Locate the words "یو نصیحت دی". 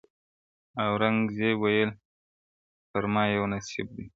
3.35-4.05